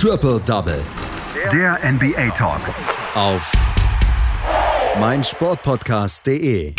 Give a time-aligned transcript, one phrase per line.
[0.00, 0.80] Triple Double.
[1.52, 2.60] Der NBA Talk.
[3.16, 3.50] Auf
[5.00, 6.72] meinsportpodcast.de.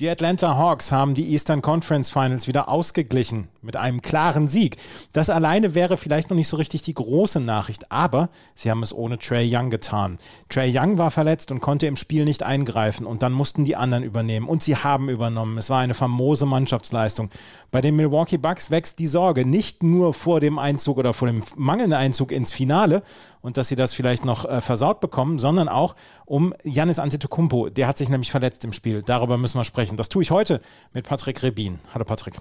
[0.00, 4.76] Die Atlanta Hawks haben die Eastern Conference Finals wieder ausgeglichen mit einem klaren Sieg.
[5.12, 8.94] Das alleine wäre vielleicht noch nicht so richtig die große Nachricht, aber sie haben es
[8.94, 10.18] ohne Trey Young getan.
[10.48, 14.04] Trey Young war verletzt und konnte im Spiel nicht eingreifen und dann mussten die anderen
[14.04, 15.58] übernehmen und sie haben übernommen.
[15.58, 17.30] Es war eine famose Mannschaftsleistung.
[17.70, 21.42] Bei den Milwaukee Bucks wächst die Sorge nicht nur vor dem Einzug oder vor dem
[21.56, 23.02] mangelnden Einzug ins Finale
[23.40, 27.70] und dass sie das vielleicht noch äh, versaut bekommen, sondern auch um Janis Antetokounmpo.
[27.70, 29.02] Der hat sich nämlich verletzt im Spiel.
[29.02, 29.96] Darüber müssen wir sprechen.
[29.96, 30.60] Das tue ich heute
[30.92, 31.78] mit Patrick Rebin.
[31.92, 32.34] Hallo Patrick.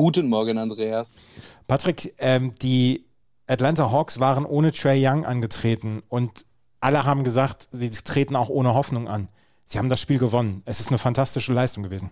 [0.00, 1.20] Guten Morgen, Andreas.
[1.68, 3.04] Patrick, ähm, die
[3.46, 6.46] Atlanta Hawks waren ohne Trey Young angetreten und
[6.80, 9.28] alle haben gesagt, sie treten auch ohne Hoffnung an.
[9.62, 10.62] Sie haben das Spiel gewonnen.
[10.64, 12.08] Es ist eine fantastische Leistung gewesen.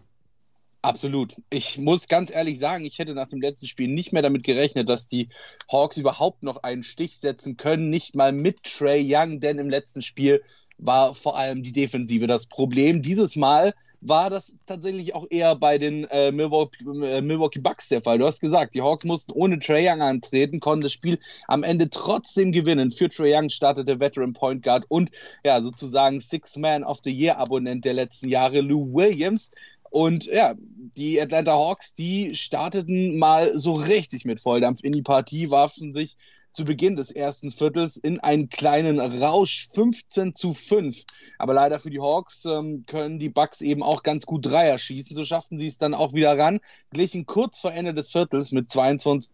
[0.82, 1.34] Absolut.
[1.48, 4.90] Ich muss ganz ehrlich sagen, ich hätte nach dem letzten Spiel nicht mehr damit gerechnet,
[4.90, 5.30] dass die
[5.72, 10.02] Hawks überhaupt noch einen Stich setzen können, nicht mal mit Trey Young, denn im letzten
[10.02, 10.42] Spiel
[10.76, 13.00] war vor allem die Defensive das Problem.
[13.00, 18.00] Dieses Mal war das tatsächlich auch eher bei den äh, Milwaukee, äh, Milwaukee, Bucks der
[18.00, 18.18] Fall.
[18.18, 21.18] Du hast gesagt, die Hawks mussten ohne Trae Young antreten, konnten das Spiel
[21.48, 22.90] am Ende trotzdem gewinnen.
[22.90, 25.10] Für Trae Young startete Veteran Point Guard und
[25.44, 29.50] ja, sozusagen Sixth Man of the Year Abonnent der letzten Jahre, Lou Williams.
[29.90, 35.50] Und ja, die Atlanta Hawks, die starteten mal so richtig mit Volldampf in die Partie,
[35.50, 36.16] warfen sich
[36.52, 41.04] zu Beginn des ersten Viertels in einen kleinen Rausch 15 zu 5.
[41.38, 45.14] Aber leider für die Hawks ähm, können die Bucks eben auch ganz gut Dreier schießen.
[45.14, 48.70] So schafften sie es dann auch wieder ran, glichen kurz vor Ende des Viertels mit
[48.70, 49.32] 22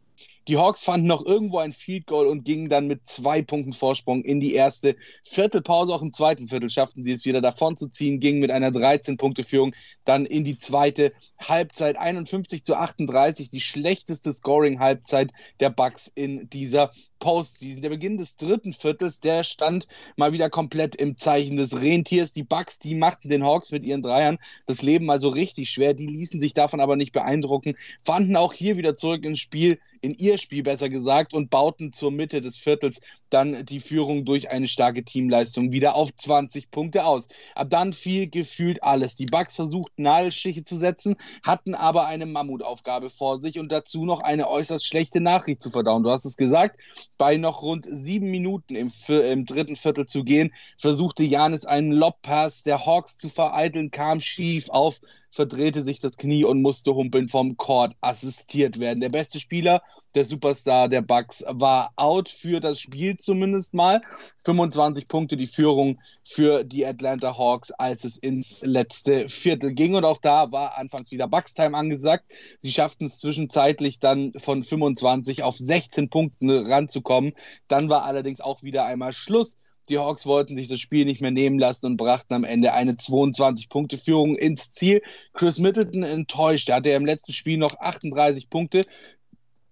[0.48, 4.23] die Hawks fanden noch irgendwo ein Field Goal und gingen dann mit zwei Punkten Vorsprung
[4.23, 5.92] in die erste Viertelpause.
[5.95, 9.75] Auch im zweiten Viertel schafften sie es wieder davon zu ziehen, gingen mit einer 13-Punkte-Führung
[10.05, 11.97] dann in die zweite Halbzeit.
[11.97, 16.91] 51 zu 38, die schlechteste Scoring-Halbzeit der Bucks in dieser
[17.25, 17.81] Postseason.
[17.81, 22.34] Der Beginn des dritten Viertels, der stand mal wieder komplett im Zeichen des Rentiers.
[22.34, 25.94] Die Bucks, die machten den Hawks mit ihren Dreiern das Leben also richtig schwer.
[25.94, 30.12] Die ließen sich davon aber nicht beeindrucken, fanden auch hier wieder zurück ins Spiel, in
[30.12, 33.00] ihr Spiel besser gesagt, und bauten zur Mitte des Viertels
[33.31, 37.28] dann die Führung durch eine starke Teamleistung wieder auf 20 Punkte aus.
[37.55, 39.17] Ab dann fiel gefühlt alles.
[39.17, 44.21] Die Bucks versuchten Nadelstiche zu setzen, hatten aber eine Mammutaufgabe vor sich und dazu noch
[44.21, 46.03] eine äußerst schlechte Nachricht zu verdauen.
[46.03, 46.81] Du hast es gesagt,
[47.19, 52.62] bei noch rund sieben Minuten im, im dritten Viertel zu gehen, versuchte Janis einen Lobpass
[52.62, 55.00] der Hawks zu vereiteln, kam schief auf,
[55.31, 59.00] verdrehte sich das Knie und musste humpeln vom Court assistiert werden.
[59.00, 59.83] Der beste Spieler,
[60.14, 64.00] der Superstar der Bucks, war out für das Spiel zumindest mal.
[64.44, 69.94] 25 Punkte die Führung für die Atlanta Hawks, als es ins letzte Viertel ging.
[69.94, 72.32] Und auch da war anfangs wieder Bucks-Time angesagt.
[72.58, 77.32] Sie schafften es zwischenzeitlich dann von 25 auf 16 Punkten ranzukommen.
[77.69, 79.56] Dann war allerdings auch wieder einmal Schluss.
[79.91, 82.92] Die Hawks wollten sich das Spiel nicht mehr nehmen lassen und brachten am Ende eine
[82.92, 85.02] 22-Punkte-Führung ins Ziel.
[85.34, 86.70] Chris Middleton enttäuscht.
[86.70, 88.86] Er hatte ja im letzten Spiel noch 38 Punkte,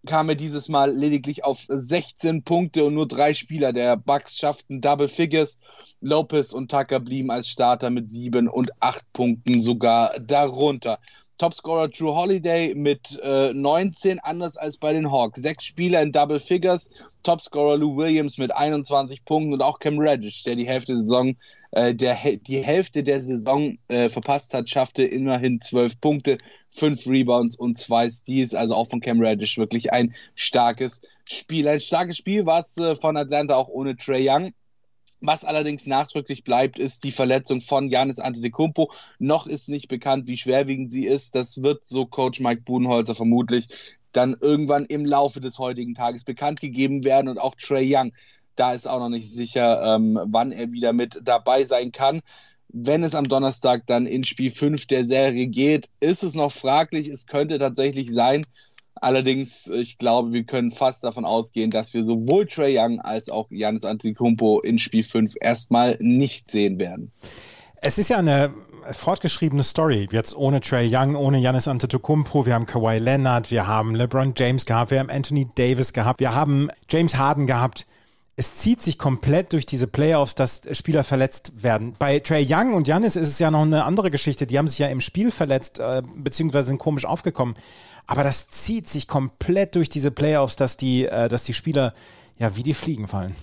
[0.06, 4.80] kam er dieses Mal lediglich auf 16 Punkte und nur drei Spieler der Bucks schafften
[4.80, 5.58] Double Figures.
[6.00, 10.98] Lopez und Tucker blieben als Starter mit sieben und acht Punkten sogar darunter.
[11.38, 15.40] Topscorer Drew Holiday mit äh, 19, anders als bei den Hawks.
[15.40, 16.90] Sechs Spieler in Double Figures.
[17.22, 21.36] Topscorer Lou Williams mit 21 Punkten und auch Cam Reddish, der die Hälfte der Saison,
[21.72, 26.38] äh, der, die Hälfte der Saison äh, verpasst hat, schaffte immerhin 12 Punkte,
[26.70, 28.54] 5 Rebounds und 2 Steals.
[28.54, 31.66] Also auch von Cam Reddish wirklich ein starkes Spiel.
[31.66, 34.52] Ein starkes Spiel war es äh, von Atlanta auch ohne Trey Young.
[35.22, 38.92] Was allerdings nachdrücklich bleibt, ist die Verletzung von Janis Antetokounmpo.
[39.18, 41.36] Noch ist nicht bekannt, wie schwerwiegend sie ist.
[41.36, 43.68] Das wird, so Coach Mike Budenholzer vermutlich,
[44.10, 47.28] dann irgendwann im Laufe des heutigen Tages bekannt gegeben werden.
[47.28, 48.12] Und auch Trey Young,
[48.56, 52.20] da ist auch noch nicht sicher, ähm, wann er wieder mit dabei sein kann.
[52.68, 57.08] Wenn es am Donnerstag dann in Spiel 5 der Serie geht, ist es noch fraglich.
[57.08, 58.46] Es könnte tatsächlich sein,
[59.02, 63.48] Allerdings, ich glaube, wir können fast davon ausgehen, dass wir sowohl Trey Young als auch
[63.50, 67.10] Janis Antetokounmpo in Spiel 5 erstmal nicht sehen werden.
[67.80, 68.54] Es ist ja eine
[68.92, 70.08] fortgeschriebene Story.
[70.12, 72.46] Jetzt ohne Trey Young, ohne Janis Antetokounmpo.
[72.46, 76.32] Wir haben Kawhi Leonard, wir haben LeBron James gehabt, wir haben Anthony Davis gehabt, wir
[76.32, 77.88] haben James Harden gehabt.
[78.34, 81.94] Es zieht sich komplett durch diese Playoffs, dass Spieler verletzt werden.
[81.98, 84.46] Bei Trey Young und Janis ist es ja noch eine andere Geschichte.
[84.46, 87.54] Die haben sich ja im Spiel verletzt, äh, beziehungsweise sind komisch aufgekommen.
[88.06, 91.92] Aber das zieht sich komplett durch diese Playoffs, dass die, äh, dass die Spieler
[92.38, 93.36] ja wie die Fliegen fallen.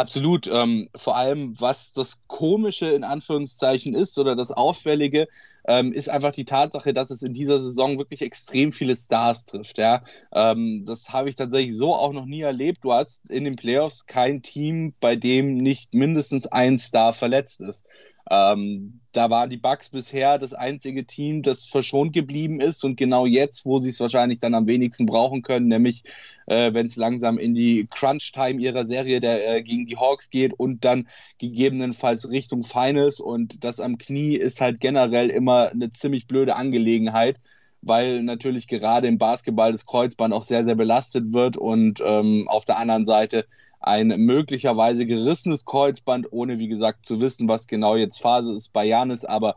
[0.00, 0.46] Absolut.
[0.46, 5.26] Ähm, vor allem, was das Komische in Anführungszeichen ist oder das Auffällige,
[5.66, 9.76] ähm, ist einfach die Tatsache, dass es in dieser Saison wirklich extrem viele Stars trifft.
[9.76, 10.04] Ja?
[10.32, 12.84] Ähm, das habe ich tatsächlich so auch noch nie erlebt.
[12.84, 17.84] Du hast in den Playoffs kein Team, bei dem nicht mindestens ein Star verletzt ist.
[18.30, 22.84] Ähm, da waren die Bucks bisher das einzige Team, das verschont geblieben ist.
[22.84, 26.04] Und genau jetzt, wo sie es wahrscheinlich dann am wenigsten brauchen können, nämlich
[26.46, 30.52] äh, wenn es langsam in die Crunch-Time ihrer Serie der, äh, gegen die Hawks geht
[30.54, 31.08] und dann
[31.38, 33.20] gegebenenfalls Richtung Finals.
[33.20, 37.40] Und das am Knie ist halt generell immer eine ziemlich blöde Angelegenheit
[37.80, 41.56] weil natürlich gerade im Basketball das Kreuzband auch sehr, sehr belastet wird.
[41.56, 43.46] Und ähm, auf der anderen Seite
[43.80, 48.84] ein möglicherweise gerissenes Kreuzband, ohne wie gesagt zu wissen, was genau jetzt Phase ist bei
[48.84, 49.56] Janis, aber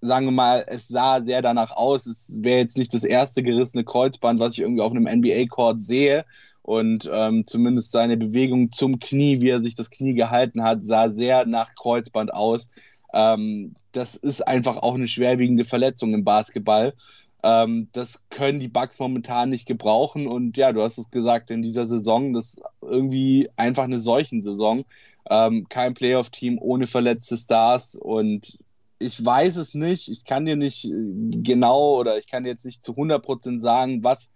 [0.00, 2.06] sagen wir mal, es sah sehr danach aus.
[2.06, 6.24] Es wäre jetzt nicht das erste gerissene Kreuzband, was ich irgendwie auf einem NBA-Court sehe.
[6.62, 11.10] Und ähm, zumindest seine Bewegung zum Knie, wie er sich das Knie gehalten hat, sah
[11.10, 12.68] sehr nach Kreuzband aus.
[13.14, 16.94] Ähm, das ist einfach auch eine schwerwiegende Verletzung im Basketball.
[17.42, 20.26] Ähm, das können die Bugs momentan nicht gebrauchen.
[20.26, 24.84] Und ja, du hast es gesagt, in dieser Saison, das ist irgendwie einfach eine Seuchensaison.
[25.30, 27.94] Ähm, kein Playoff-Team ohne verletzte Stars.
[27.94, 28.58] Und
[28.98, 30.08] ich weiß es nicht.
[30.08, 30.90] Ich kann dir nicht äh,
[31.42, 34.30] genau oder ich kann jetzt nicht zu 100% sagen, was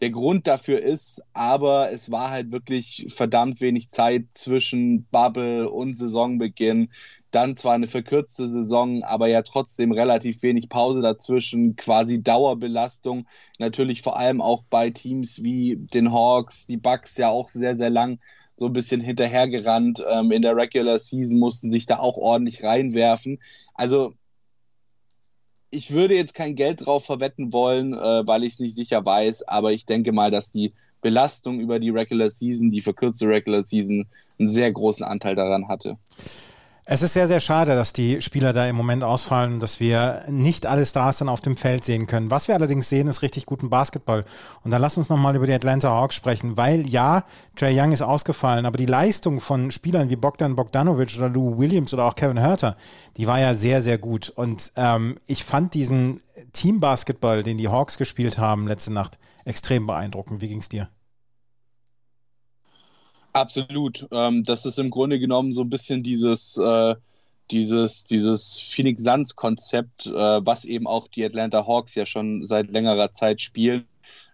[0.00, 5.96] der Grund dafür ist, aber es war halt wirklich verdammt wenig Zeit zwischen Bubble und
[5.96, 6.90] Saisonbeginn.
[7.30, 13.26] Dann zwar eine verkürzte Saison, aber ja trotzdem relativ wenig Pause dazwischen, quasi Dauerbelastung.
[13.58, 17.90] Natürlich vor allem auch bei Teams wie den Hawks, die Bucks ja auch sehr, sehr
[17.90, 18.18] lang
[18.56, 20.02] so ein bisschen hinterhergerannt.
[20.08, 23.38] Ähm, in der Regular Season mussten sich da auch ordentlich reinwerfen.
[23.74, 24.14] Also
[25.70, 29.42] ich würde jetzt kein Geld drauf verwetten wollen, äh, weil ich es nicht sicher weiß,
[29.46, 30.72] aber ich denke mal, dass die
[31.02, 34.06] Belastung über die Regular Season, die verkürzte Regular Season,
[34.38, 35.98] einen sehr großen Anteil daran hatte.
[36.88, 40.66] Es ist sehr, sehr schade, dass die Spieler da im Moment ausfallen, dass wir nicht
[40.66, 42.30] alle Stars dann auf dem Feld sehen können.
[42.30, 44.24] Was wir allerdings sehen, ist richtig guten Basketball.
[44.62, 47.24] Und dann lass uns nochmal über die Atlanta Hawks sprechen, weil ja,
[47.58, 51.92] Jay Young ist ausgefallen, aber die Leistung von Spielern wie Bogdan Bogdanovic oder Lou Williams
[51.92, 52.76] oder auch Kevin Herter,
[53.16, 54.28] die war ja sehr, sehr gut.
[54.28, 56.22] Und ähm, ich fand diesen
[56.52, 60.40] Team-Basketball, den die Hawks gespielt haben letzte Nacht, extrem beeindruckend.
[60.40, 60.88] Wie ging's dir?
[63.36, 64.08] Absolut.
[64.12, 66.94] Ähm, das ist im Grunde genommen so ein bisschen dieses, äh,
[67.50, 70.12] dieses, dieses Phoenix Suns-Konzept, äh,
[70.46, 73.84] was eben auch die Atlanta Hawks ja schon seit längerer Zeit spielen.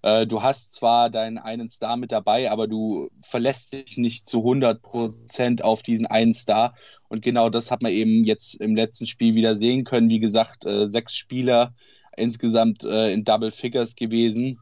[0.02, 4.38] Äh, du hast zwar deinen einen Star mit dabei, aber du verlässt dich nicht zu
[4.38, 6.76] 100 Prozent auf diesen einen Star.
[7.08, 10.10] Und genau das hat man eben jetzt im letzten Spiel wieder sehen können.
[10.10, 11.74] Wie gesagt, äh, sechs Spieler
[12.16, 14.60] insgesamt äh, in Double Figures gewesen.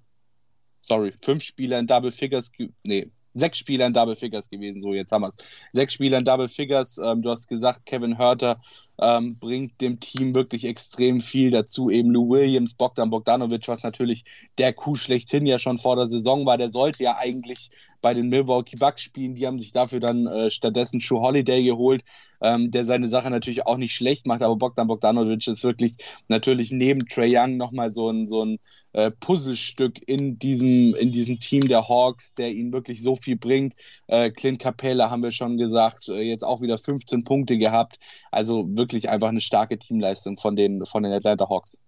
[0.80, 2.50] Sorry, fünf Spieler in Double Figures,
[2.84, 4.80] nee, sechs Spieler in Double Figures gewesen.
[4.80, 5.36] So, jetzt haben wir es.
[5.72, 6.98] Sechs Spieler in Double Figures.
[6.98, 8.60] Ähm, du hast gesagt, Kevin Hörter
[9.00, 11.90] ähm, bringt dem Team wirklich extrem viel dazu.
[11.90, 14.24] Eben Lou Williams, Bogdan Bogdanovic, was natürlich
[14.58, 16.58] der Coup schlechthin ja schon vor der Saison war.
[16.58, 17.70] Der sollte ja eigentlich
[18.02, 19.34] bei den Milwaukee Bucks spielen.
[19.34, 22.02] Die haben sich dafür dann äh, stattdessen True Holiday geholt,
[22.40, 24.42] ähm, der seine Sache natürlich auch nicht schlecht macht.
[24.42, 25.94] Aber Bogdan Bogdanovic ist wirklich
[26.28, 28.58] natürlich neben Trey Young nochmal so ein, so ein
[28.92, 33.74] äh, Puzzlestück in diesem, in diesem Team der Hawks, der ihnen wirklich so viel bringt.
[34.06, 37.98] Äh, Clint Capella haben wir schon gesagt, äh, jetzt auch wieder 15 Punkte gehabt.
[38.30, 41.78] Also wirklich einfach eine starke Teamleistung von den, von den Atlanta Hawks.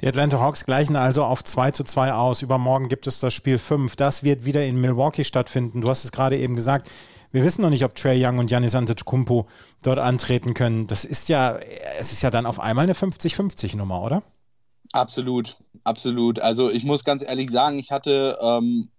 [0.00, 2.42] Die Atlanta Hawks gleichen also auf 2 zu 2 aus.
[2.42, 3.96] Übermorgen gibt es das Spiel 5.
[3.96, 5.80] Das wird wieder in Milwaukee stattfinden.
[5.80, 6.90] Du hast es gerade eben gesagt.
[7.32, 9.46] Wir wissen noch nicht, ob Trey Young und Giannis Antetokounmpo
[9.82, 10.86] dort antreten können.
[10.86, 11.58] Das ist ja,
[11.98, 14.22] es ist ja dann auf einmal eine 50-50 Nummer, oder?
[14.92, 16.38] Absolut, absolut.
[16.38, 18.90] Also ich muss ganz ehrlich sagen, ich hatte ähm,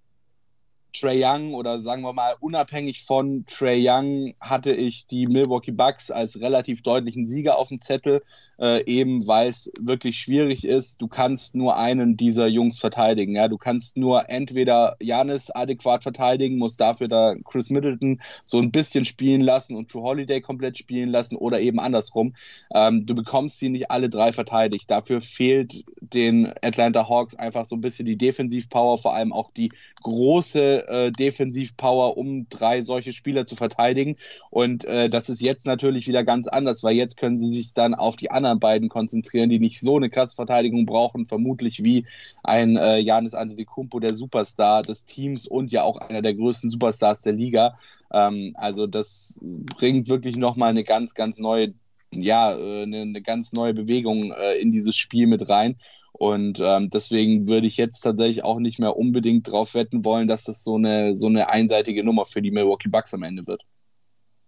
[1.00, 6.10] Trey Young oder sagen wir mal unabhängig von Trey Young hatte ich die Milwaukee Bucks
[6.10, 8.24] als relativ deutlichen Sieger auf dem Zettel,
[8.60, 11.02] äh, eben weil es wirklich schwierig ist.
[11.02, 13.36] Du kannst nur einen dieser Jungs verteidigen.
[13.36, 13.48] Ja?
[13.48, 19.06] Du kannst nur entweder Janis adäquat verteidigen, musst dafür da Chris Middleton so ein bisschen
[19.06, 22.34] spielen lassen und True Holiday komplett spielen lassen oder eben andersrum.
[22.74, 24.90] Ähm, du bekommst sie nicht alle drei verteidigt.
[24.90, 29.70] Dafür fehlt den Atlanta Hawks einfach so ein bisschen die Defensivpower, vor allem auch die
[30.02, 34.16] große äh, Defensivpower, um drei solche Spieler zu verteidigen.
[34.50, 37.94] Und äh, das ist jetzt natürlich wieder ganz anders, weil jetzt können sie sich dann
[37.94, 42.06] auf die anderen beiden konzentrieren, die nicht so eine krasse Verteidigung brauchen, vermutlich wie
[42.44, 47.22] ein äh, Janis Antetokounmpo, der Superstar des Teams und ja auch einer der größten Superstars
[47.22, 47.78] der Liga.
[48.12, 49.40] Ähm, also das
[49.78, 51.74] bringt wirklich nochmal eine ganz, ganz neue
[52.14, 55.76] ja, äh, eine, eine, ganz neue Bewegung äh, in dieses Spiel mit rein.
[56.18, 60.44] Und ähm, deswegen würde ich jetzt tatsächlich auch nicht mehr unbedingt darauf wetten wollen, dass
[60.44, 63.64] das so eine, so eine einseitige Nummer für die Milwaukee Bucks am Ende wird.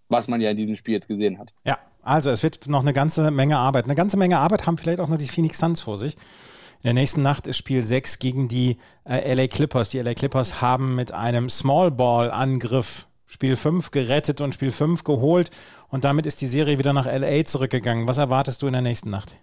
[0.09, 1.53] was man ja in diesem Spiel jetzt gesehen hat.
[1.65, 3.85] Ja, also es wird noch eine ganze Menge Arbeit.
[3.85, 6.15] Eine ganze Menge Arbeit haben vielleicht auch noch die Phoenix Suns vor sich.
[6.81, 9.89] In der nächsten Nacht ist Spiel 6 gegen die äh, LA Clippers.
[9.89, 15.03] Die LA Clippers haben mit einem Small Ball Angriff Spiel 5 gerettet und Spiel 5
[15.03, 15.51] geholt
[15.89, 18.07] und damit ist die Serie wieder nach LA zurückgegangen.
[18.07, 19.35] Was erwartest du in der nächsten Nacht?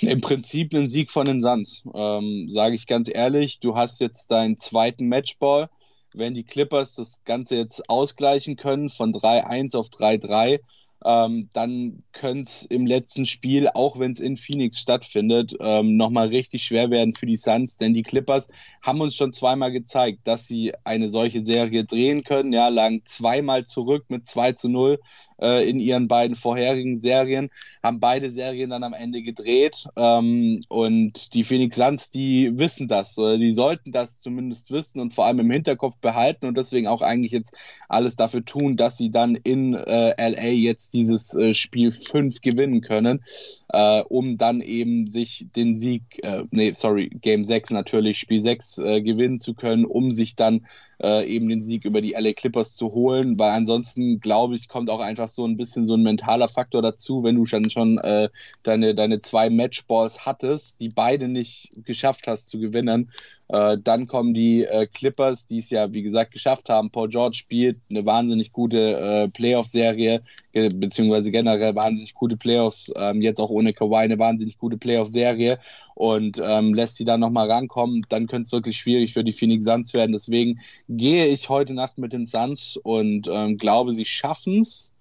[0.00, 3.60] Im Prinzip ein Sieg von den Suns, ähm, sage ich ganz ehrlich.
[3.60, 5.68] Du hast jetzt deinen zweiten Matchball.
[6.14, 10.60] Wenn die Clippers das Ganze jetzt ausgleichen können von 3-1 auf 3-3,
[11.04, 16.28] ähm, dann könnte es im letzten Spiel, auch wenn es in Phoenix stattfindet, ähm, nochmal
[16.28, 18.48] richtig schwer werden für die Suns, denn die Clippers
[18.82, 22.52] haben uns schon zweimal gezeigt, dass sie eine solche Serie drehen können.
[22.52, 24.98] Ja, lagen zweimal zurück mit 2 zu 0
[25.40, 27.50] äh, in ihren beiden vorherigen Serien,
[27.82, 29.86] haben beide Serien dann am Ende gedreht.
[29.96, 35.14] Ähm, und die Phoenix Suns, die wissen das, oder die sollten das zumindest wissen und
[35.14, 37.56] vor allem im Hinterkopf behalten und deswegen auch eigentlich jetzt
[37.88, 42.80] alles dafür tun, dass sie dann in äh, LA jetzt dieses äh, Spiel 5 gewinnen
[42.80, 43.22] können,
[43.68, 48.78] äh, um dann eben sich den Sieg, äh, nee, sorry, Game 6 natürlich, Spiel 6
[48.78, 50.66] äh, gewinnen zu können, um sich dann
[51.02, 54.90] äh, eben den Sieg über die LA Clippers zu holen, weil ansonsten, glaube ich, kommt
[54.90, 58.28] auch einfach so ein bisschen so ein mentaler Faktor dazu, wenn du dann schon äh,
[58.62, 63.10] deine, deine zwei Matchballs hattest, die beide nicht geschafft hast zu gewinnen
[63.48, 66.90] dann kommen die äh, Clippers, die es ja, wie gesagt, geschafft haben.
[66.90, 72.92] Paul George spielt eine wahnsinnig gute äh, Playoff-Serie, beziehungsweise generell wahnsinnig gute Playoffs.
[72.94, 75.58] Ähm, jetzt auch ohne Kawhi eine wahnsinnig gute Playoff-Serie
[75.94, 78.04] und ähm, lässt sie dann nochmal rankommen.
[78.08, 80.12] Dann könnte es wirklich schwierig für die Phoenix Suns werden.
[80.12, 84.92] Deswegen gehe ich heute Nacht mit den Suns und ähm, glaube, sie schaffen es.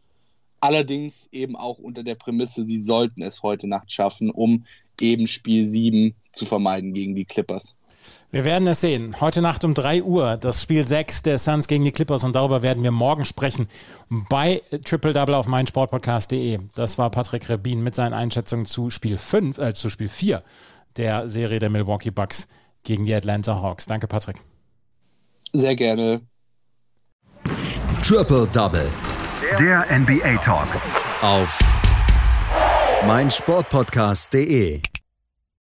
[0.60, 4.66] Allerdings eben auch unter der Prämisse, sie sollten es heute Nacht schaffen, um
[5.00, 7.76] eben Spiel 7 zu vermeiden gegen die Clippers.
[8.30, 9.22] Wir werden es sehen.
[9.22, 12.62] Heute Nacht um 3 Uhr das Spiel 6 der Suns gegen die Clippers und darüber
[12.62, 13.70] werden wir morgen sprechen
[14.10, 16.60] bei Triple Double auf meinsportpodcast.de.
[16.76, 20.44] Das war Patrick Rebin mit seinen Einschätzungen zu Spiel 5, äh, zu Spiel 4
[20.98, 22.48] der Serie der Milwaukee Bucks
[22.84, 23.86] gegen die Atlanta Hawks.
[23.86, 24.38] Danke, Patrick.
[25.54, 26.22] Sehr gerne.
[28.04, 28.90] Triple Double.
[29.60, 30.68] Der NBA Talk.
[31.22, 31.60] Auf
[33.06, 34.82] meinsportpodcast.de.